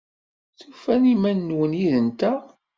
Tufam 0.59 1.03
iman-nwen 1.13 1.73
yid-nteɣ? 1.81 2.39